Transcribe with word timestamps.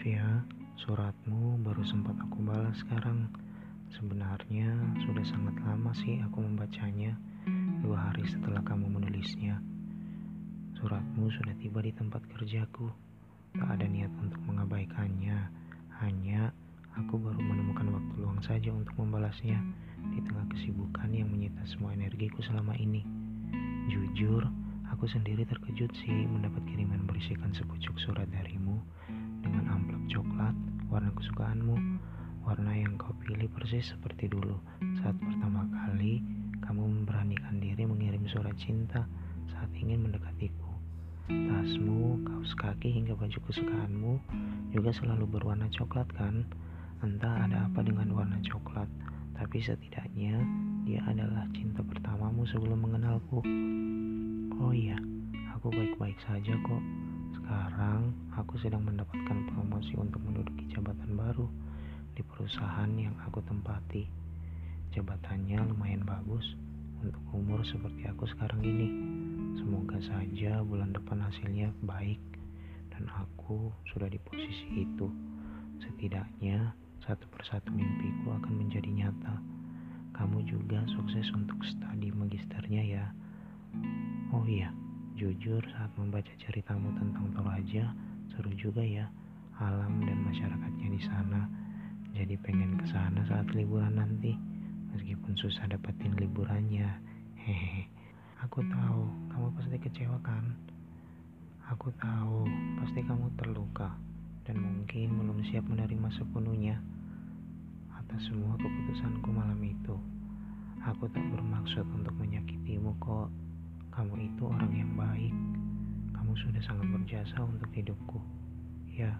Maaf 0.00 0.16
ya, 0.16 0.32
suratmu 0.80 1.60
baru 1.60 1.84
sempat 1.84 2.16
aku 2.24 2.40
balas 2.40 2.72
sekarang. 2.80 3.28
Sebenarnya 3.92 4.72
sudah 5.04 5.20
sangat 5.28 5.60
lama 5.60 5.92
sih 5.92 6.16
aku 6.24 6.40
membacanya, 6.40 7.12
dua 7.84 8.08
hari 8.08 8.24
setelah 8.24 8.64
kamu 8.64 8.96
menulisnya. 8.96 9.60
Suratmu 10.80 11.28
sudah 11.28 11.52
tiba 11.60 11.84
di 11.84 11.92
tempat 11.92 12.24
kerjaku. 12.32 12.88
Tak 13.52 13.76
ada 13.76 13.84
niat 13.84 14.08
untuk 14.24 14.40
mengabaikannya, 14.48 15.36
hanya 16.00 16.48
aku 16.96 17.20
baru 17.20 17.36
menemukan 17.36 17.92
waktu 17.92 18.14
luang 18.24 18.40
saja 18.40 18.72
untuk 18.72 18.96
membalasnya 18.96 19.60
di 20.16 20.24
tengah 20.24 20.48
kesibukan 20.48 21.12
yang 21.12 21.28
menyita 21.28 21.60
semua 21.68 21.92
energiku 21.92 22.40
selama 22.40 22.72
ini. 22.80 23.04
Jujur, 23.92 24.48
aku 24.88 25.04
sendiri 25.04 25.44
terkejut 25.44 25.92
sih 25.92 26.24
mendapat 26.24 26.64
kiriman 26.72 27.04
berisikan 27.04 27.52
sepucuk 27.52 28.00
surat 28.00 28.24
darimu 28.32 28.80
dengan 29.50 29.66
amplop 29.74 29.98
coklat 30.06 30.54
warna 30.86 31.10
kesukaanmu, 31.18 31.74
warna 32.46 32.70
yang 32.70 32.94
kau 32.94 33.10
pilih 33.18 33.50
persis 33.50 33.90
seperti 33.90 34.30
dulu 34.30 34.54
saat 35.02 35.18
pertama 35.18 35.66
kali 35.66 36.22
kamu 36.62 36.86
memberanikan 36.86 37.58
diri 37.58 37.82
mengirim 37.82 38.22
surat 38.30 38.54
cinta 38.62 39.10
saat 39.50 39.66
ingin 39.74 40.06
mendekatiku. 40.06 40.70
Tasmu, 41.26 42.22
kaos 42.22 42.54
kaki 42.62 42.94
hingga 42.94 43.18
baju 43.18 43.38
kesukaanmu 43.50 44.12
juga 44.70 44.94
selalu 44.94 45.26
berwarna 45.26 45.66
coklat 45.74 46.06
kan? 46.14 46.46
Entah 47.02 47.50
ada 47.50 47.66
apa 47.66 47.82
dengan 47.82 48.14
warna 48.14 48.38
coklat, 48.46 48.86
tapi 49.34 49.58
setidaknya 49.58 50.38
dia 50.86 51.02
adalah 51.10 51.50
cinta 51.50 51.82
pertamamu 51.82 52.46
sebelum 52.46 52.86
mengenalku. 52.86 53.42
Oh 54.62 54.70
iya, 54.70 54.94
aku 55.58 55.74
baik-baik 55.74 56.18
saja 56.22 56.54
kok. 56.54 56.82
Sekarang 57.50 58.14
aku 58.38 58.62
sedang 58.62 58.86
mendapatkan 58.86 59.50
promosi 59.50 59.98
untuk 59.98 60.22
menduduki 60.22 60.70
jabatan 60.70 61.18
baru 61.18 61.50
di 62.14 62.22
perusahaan 62.22 62.86
yang 62.94 63.10
aku 63.26 63.42
tempati. 63.42 64.06
Jabatannya 64.94 65.58
lumayan 65.74 66.06
bagus 66.06 66.46
untuk 67.02 67.18
umur 67.34 67.66
seperti 67.66 68.06
aku 68.06 68.22
sekarang 68.30 68.62
ini. 68.62 68.94
Semoga 69.58 69.98
saja 69.98 70.62
bulan 70.62 70.94
depan 70.94 71.26
hasilnya 71.26 71.74
baik 71.82 72.22
dan 72.94 73.10
aku 73.18 73.74
sudah 73.90 74.06
di 74.06 74.22
posisi 74.22 74.86
itu. 74.86 75.10
Setidaknya 75.82 76.70
satu 77.02 77.26
persatu 77.34 77.74
mimpiku 77.74 78.30
akan 78.30 78.62
menjadi 78.62 78.94
nyata. 78.94 79.42
Kamu 80.14 80.46
juga 80.46 80.86
sukses 80.94 81.26
untuk 81.34 81.58
studi 81.66 82.14
magisternya 82.14 82.82
ya. 82.86 83.10
Oh 84.30 84.46
iya, 84.46 84.70
Jujur 85.18 85.62
saat 85.74 85.90
membaca 85.98 86.30
ceritamu 86.38 86.94
tentang 86.98 87.30
Toraja, 87.34 87.94
seru 88.34 88.52
juga 88.54 88.84
ya 88.84 89.10
alam 89.60 90.00
dan 90.06 90.18
masyarakatnya 90.24 90.88
di 90.88 91.00
sana. 91.04 91.40
Jadi 92.16 92.34
pengen 92.40 92.80
ke 92.80 92.86
sana 92.88 93.20
saat 93.28 93.46
liburan 93.52 93.98
nanti, 93.98 94.34
meskipun 94.94 95.36
susah 95.36 95.68
dapetin 95.68 96.16
liburannya. 96.16 96.88
Hehehe. 97.40 97.86
Aku 98.40 98.64
tahu 98.64 99.04
kamu 99.28 99.48
pasti 99.52 99.76
kecewa 99.76 100.16
kan? 100.24 100.56
Aku 101.68 101.92
tahu 102.00 102.48
pasti 102.80 103.04
kamu 103.04 103.28
terluka 103.36 103.92
dan 104.48 104.56
mungkin 104.58 105.20
belum 105.20 105.44
siap 105.44 105.68
menerima 105.68 106.08
sepenuhnya 106.16 106.80
atas 107.92 108.26
semua 108.26 108.56
keputusanku 108.56 109.28
malam 109.28 109.60
itu. 109.60 109.94
Aku 110.88 111.06
tak 111.12 111.22
bermaksud 111.30 111.84
untuk 111.92 112.16
menyakitimu 112.16 112.96
kok. 112.96 113.28
Kamu 113.90 114.14
itu 114.22 114.42
orang 114.46 114.70
yang 114.70 114.92
baik. 114.94 115.34
Kamu 116.14 116.32
sudah 116.38 116.62
sangat 116.62 116.86
berjasa 116.94 117.36
untuk 117.42 117.70
hidupku. 117.74 118.22
Ya, 118.86 119.18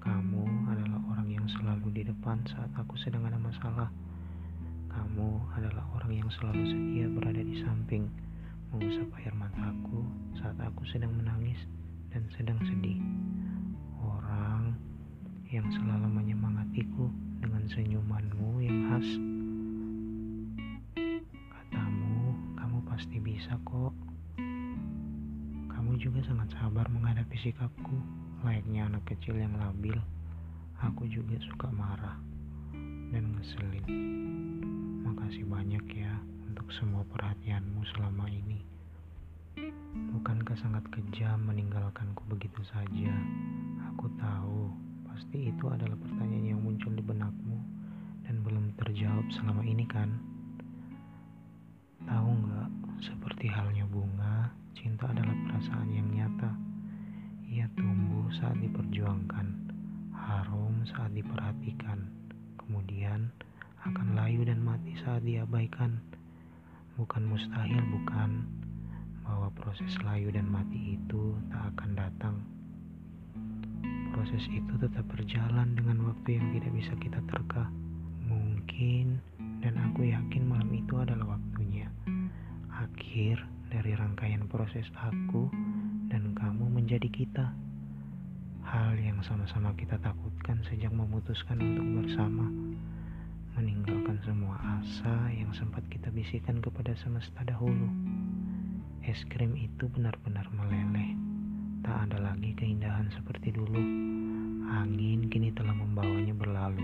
kamu 0.00 0.48
adalah 0.70 1.00
orang 1.12 1.28
yang 1.28 1.46
selalu 1.50 1.92
di 1.92 2.02
depan 2.08 2.40
saat 2.48 2.72
aku 2.78 2.96
sedang 3.02 3.28
ada 3.28 3.36
masalah. 3.36 3.92
Kamu 4.88 5.28
adalah 5.52 5.84
orang 5.92 6.24
yang 6.24 6.30
selalu 6.32 6.64
setia 6.64 7.06
berada 7.12 7.42
di 7.44 7.60
samping, 7.60 8.08
mengusap 8.72 9.12
air 9.20 9.34
mataku 9.36 10.08
saat 10.40 10.56
aku 10.56 10.82
sedang 10.88 11.12
menangis 11.12 11.60
dan 12.14 12.24
sedang 12.32 12.56
sedih. 12.64 12.96
Orang 14.00 14.72
yang 15.52 15.68
selalu 15.68 16.08
menyemangatiku 16.08 17.12
dengan 17.44 17.68
senyumanmu 17.68 18.64
yang 18.64 18.78
khas. 18.88 19.37
Bisa 23.38 23.54
kok. 23.62 23.94
Kamu 25.70 25.94
juga 26.02 26.18
sangat 26.26 26.50
sabar 26.58 26.90
menghadapi 26.90 27.38
sikapku, 27.38 27.94
layaknya 28.42 28.90
anak 28.90 29.06
kecil 29.06 29.38
yang 29.38 29.54
labil. 29.54 29.94
Aku 30.82 31.06
juga 31.06 31.38
suka 31.46 31.70
marah 31.70 32.18
dan 33.14 33.38
ngeselin. 33.38 33.86
Makasih 35.06 35.46
banyak 35.46 35.86
ya 35.86 36.18
untuk 36.50 36.66
semua 36.74 37.06
perhatianmu 37.14 37.78
selama 37.94 38.26
ini. 38.26 38.58
Bukankah 40.18 40.58
sangat 40.58 40.82
kejam 40.90 41.38
meninggalkanku 41.46 42.26
begitu 42.26 42.58
saja? 42.74 43.14
Aku 43.94 44.10
tahu, 44.18 44.66
pasti 45.06 45.54
itu 45.54 45.64
adalah 45.70 45.94
pertanyaan 45.94 46.58
yang 46.58 46.60
muncul 46.66 46.90
di 46.90 47.06
benakmu 47.06 47.62
dan 48.26 48.42
belum 48.42 48.74
terjawab 48.82 49.30
selama 49.30 49.62
ini 49.62 49.86
kan? 49.86 50.10
Tahu 52.02 52.30
nggak, 52.34 52.87
seperti 52.98 53.46
halnya 53.46 53.86
bunga, 53.86 54.50
cinta 54.74 55.06
adalah 55.06 55.34
perasaan 55.46 55.88
yang 55.94 56.08
nyata. 56.10 56.50
Ia 57.46 57.70
tumbuh 57.78 58.26
saat 58.34 58.58
diperjuangkan, 58.58 59.46
harum 60.10 60.82
saat 60.90 61.14
diperhatikan, 61.14 62.10
kemudian 62.58 63.30
akan 63.86 64.18
layu 64.18 64.42
dan 64.42 64.58
mati 64.60 64.98
saat 65.06 65.22
diabaikan. 65.22 66.02
Bukan 66.98 67.30
mustahil, 67.30 67.78
bukan, 67.94 68.42
bahwa 69.22 69.54
proses 69.54 69.94
layu 70.02 70.34
dan 70.34 70.50
mati 70.50 70.98
itu 70.98 71.38
tak 71.54 71.70
akan 71.76 71.90
datang. 71.94 72.36
Proses 74.10 74.42
itu 74.50 74.74
tetap 74.82 75.06
berjalan 75.06 75.78
dengan 75.78 76.02
waktu 76.10 76.42
yang 76.42 76.50
tidak 76.58 76.72
bisa 76.74 76.92
kita 76.98 77.20
terka. 77.30 77.70
Mungkin, 78.26 79.22
dan 79.62 79.78
aku 79.78 80.10
yakin 80.10 80.42
malam 80.50 80.74
itu 80.74 80.94
adalah 80.98 81.38
waktunya 81.38 81.67
akhir 82.98 83.38
dari 83.70 83.94
rangkaian 83.94 84.50
proses 84.50 84.90
aku 84.98 85.46
dan 86.10 86.34
kamu 86.34 86.66
menjadi 86.66 87.06
kita. 87.06 87.46
Hal 88.66 88.98
yang 88.98 89.22
sama-sama 89.22 89.70
kita 89.78 90.02
takutkan 90.02 90.58
sejak 90.66 90.90
memutuskan 90.90 91.62
untuk 91.62 91.86
bersama, 92.02 92.50
meninggalkan 93.54 94.18
semua 94.26 94.58
asa 94.82 95.30
yang 95.30 95.54
sempat 95.54 95.86
kita 95.94 96.10
bisikan 96.10 96.58
kepada 96.58 96.90
semesta 96.98 97.46
dahulu. 97.46 97.86
Es 99.06 99.22
krim 99.30 99.54
itu 99.54 99.86
benar-benar 99.94 100.50
meleleh, 100.50 101.14
tak 101.86 102.10
ada 102.10 102.34
lagi 102.34 102.50
keindahan 102.58 103.06
seperti 103.14 103.54
dulu. 103.54 103.78
Angin 104.74 105.30
kini 105.30 105.54
telah 105.54 105.78
membawanya 105.78 106.34
berlalu, 106.34 106.82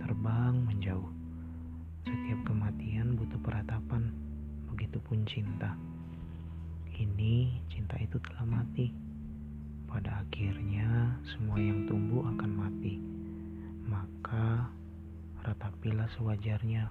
terbang 0.00 0.56
menjauh. 0.64 1.12
Setiap 2.08 2.48
kematian 2.48 3.12
butuh 3.20 3.36
peratapan 4.90 5.06
begitupun 5.06 5.22
cinta. 5.22 5.70
Kini 6.90 7.62
cinta 7.70 7.94
itu 8.02 8.18
telah 8.26 8.42
mati. 8.58 8.90
Pada 9.86 10.22
akhirnya 10.26 11.14
semua 11.22 11.58
yang 11.62 11.86
tumbuh 11.86 12.26
akan 12.26 12.50
mati. 12.50 12.98
Maka 13.86 14.66
ratapilah 15.46 16.10
sewajarnya, 16.18 16.90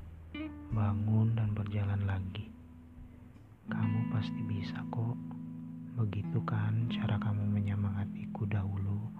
bangun 0.71 1.35
dan 1.35 1.51
berjalan 1.51 1.99
lagi. 2.07 2.47
Kamu 3.67 4.15
pasti 4.15 4.39
bisa 4.47 4.79
kok. 4.95 5.19
Begitu 6.00 6.39
kan 6.47 6.88
cara 6.88 7.19
kamu 7.19 7.51
menyemangatiku 7.51 8.47
dahulu. 8.47 9.12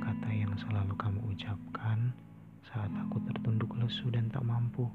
Kata 0.00 0.28
yang 0.28 0.52
selalu 0.60 0.92
kamu 1.00 1.20
ucapkan 1.32 2.12
saat 2.68 2.92
aku 2.92 3.16
tertunduk 3.32 3.72
lesu 3.80 4.12
dan 4.12 4.28
tak 4.28 4.44
mampu. 4.44 4.92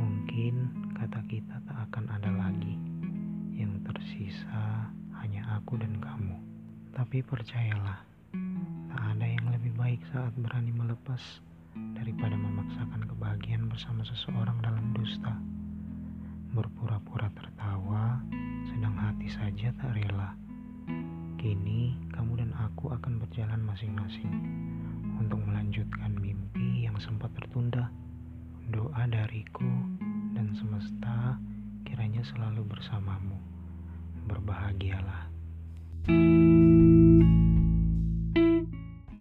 Mungkin 0.00 0.54
kata 0.96 1.20
kita 1.28 1.60
tak 1.68 1.78
akan 1.92 2.08
ada 2.08 2.32
lagi. 2.32 2.80
Yang 3.52 3.84
tersisa 3.84 4.88
hanya 5.20 5.44
aku 5.60 5.76
dan 5.76 6.00
kamu. 6.00 6.40
Tapi 6.96 7.20
percayalah, 7.20 8.00
tak 8.88 9.02
ada 9.12 9.26
yang 9.28 9.46
lebih 9.52 9.76
baik 9.76 10.00
saat 10.08 10.32
berani 10.40 10.72
melepas 10.72 11.20
daripada 11.92 12.32
memaksakan 12.34 13.04
kebahagiaan 13.06 13.68
bersama 13.68 14.00
seseorang 14.08 14.58
dalam 14.64 14.96
dusta. 14.96 15.36
Berpura-pura 16.50 17.30
tertawa, 17.36 18.18
sedang 18.66 18.96
hati 18.98 19.28
saja 19.30 19.70
tak 19.78 19.94
rela. 19.94 20.34
Kini 21.38 21.94
kamu 22.10 22.42
dan 22.42 22.50
aku 22.58 22.90
akan 22.90 23.22
berjalan 23.22 23.62
masing-masing 23.62 24.34
untuk 25.22 25.38
melanjutkan 25.46 26.10
mimpi 26.18 26.90
yang 26.90 26.98
sempat 26.98 27.30
tertunda. 27.38 27.86
Doa 28.74 29.06
dariku 29.06 29.69
semesta 30.60 31.40
kiranya 31.88 32.20
selalu 32.28 32.68
bersamamu. 32.68 33.40
Berbahagialah. 34.28 35.32
thank 36.04 36.54
you 36.54 36.59